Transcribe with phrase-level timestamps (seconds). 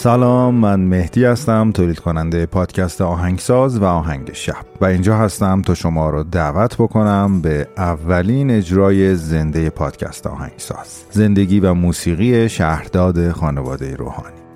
[0.00, 4.54] سلام من مهدی هستم تولید کننده پادکست آهنگساز و آهنگ شب.
[4.80, 11.04] و اینجا هستم تا شما رو دعوت بکنم به اولین اجرای زنده پادکست آهنگساز.
[11.10, 14.47] زندگی و موسیقی شهرداد خانواده روحانی.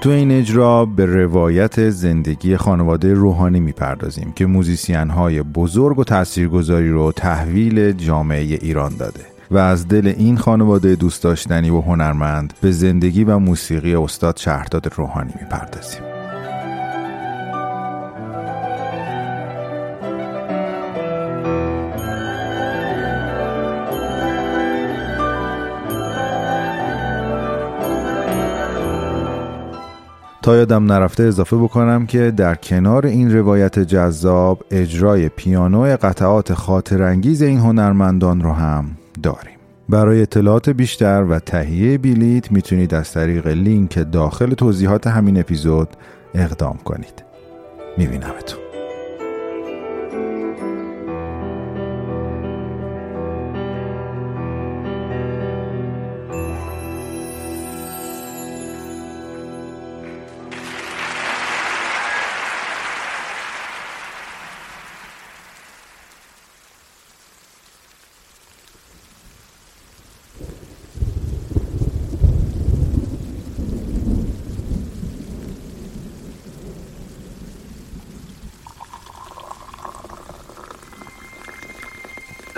[0.00, 6.90] تو این اجرا به روایت زندگی خانواده روحانی می‌پردازیم که موزیسین های بزرگ و تاثیرگذاری
[6.90, 12.70] رو تحویل جامعه ایران داده و از دل این خانواده دوست داشتنی و هنرمند به
[12.70, 16.09] زندگی و موسیقی استاد شهرداد روحانی می‌پردازیم.
[30.42, 37.42] تا یادم نرفته اضافه بکنم که در کنار این روایت جذاب اجرای پیانو قطعات خاطرانگیز
[37.42, 38.90] این هنرمندان رو هم
[39.22, 39.56] داریم.
[39.88, 45.88] برای اطلاعات بیشتر و تهیه بلیت می‌تونید از طریق لینک داخل توضیحات همین اپیزود
[46.34, 47.24] اقدام کنید.
[47.98, 48.69] میبینمتون.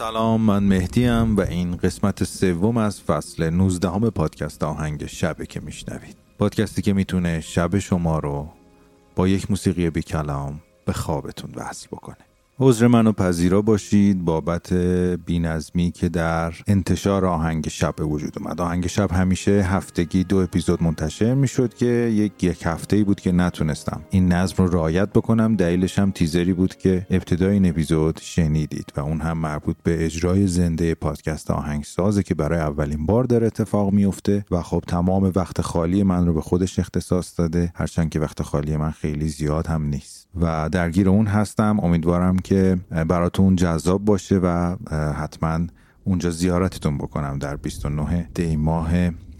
[0.00, 6.16] سلام من مهدیم و این قسمت سوم از فصل 19 پادکست آهنگ شبه که میشنوید.
[6.38, 8.48] پادکستی که می‌تونه شب شما رو
[9.16, 12.29] با یک موسیقی بی کلام به خوابتون وصل بکنه.
[12.62, 14.72] عذر منو پذیرا باشید بابت
[15.26, 18.60] بینظمی که در انتشار آهنگ شب به وجود اومد.
[18.60, 24.00] آهنگ شب همیشه هفتگی دو اپیزود منتشر می‌شد که یک یک هفته بود که نتونستم
[24.10, 25.56] این نظم رو رعایت بکنم.
[25.56, 30.46] دلیلش هم تیزری بود که ابتدای این اپیزود شنیدید و اون هم مربوط به اجرای
[30.46, 36.02] زنده پادکست آهنگسازه که برای اولین بار در اتفاق میفته و خب تمام وقت خالی
[36.02, 37.72] من رو به خودش اختصاص داده.
[37.74, 40.19] هرچند که وقت خالی من خیلی زیاد هم نیست.
[40.34, 41.80] و درگیر اون هستم.
[41.82, 44.76] امیدوارم که براتون جذاب باشه و
[45.12, 45.66] حتما
[46.04, 48.90] اونجا زیارتتون بکنم در 29 دی ماه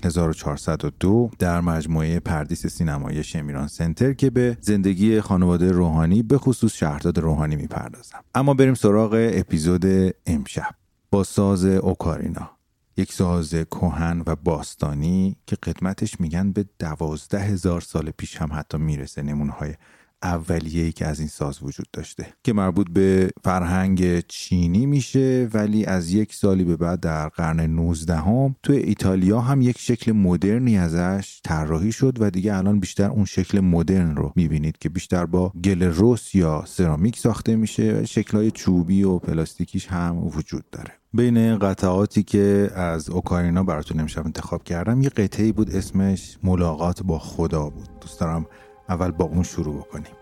[0.04, 7.18] 1402 در مجموعه پردیس سینمایی شمیران سنتر که به زندگی خانواده روحانی به خصوص شهرداد
[7.18, 8.18] روحانی می‌پردازم.
[8.34, 10.74] اما بریم سراغ اپیزود امشب.
[11.10, 12.50] با ساز اوکارینا
[12.96, 18.78] یک ساز کهن و باستانی که قدمتش میگن به دوازده هزار سال پیش هم حتی
[18.78, 19.74] می‌رسه نمونهای
[20.22, 26.12] اولیه‌ای که از این ساز وجود داشته که مربوط به فرهنگ چینی میشه ولی از
[26.12, 31.41] یک سالی به بعد در قرن 19 هم توی ایتالیا هم یک شکل مدرنی ازش
[31.44, 35.92] طراحی شد و دیگه الان بیشتر اون شکل مدرن رو می‌بینید که بیشتر با گل
[35.97, 40.91] رس یا سرامیک ساخته میشه و شکلهای چوبی و پلاستیکیش هم وجود داره.
[41.12, 47.19] بین قطعاتی که از اوکارینا براتون امشب انتخاب کردم یه قطعی بود اسمش ملاقات با
[47.19, 47.88] خدا بود.
[48.00, 48.47] دوست دارم
[48.90, 50.16] اول با اون شروع بکنیم.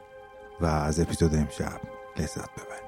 [0.60, 1.80] و از اپیزود امشب
[2.16, 2.87] لذت ببریم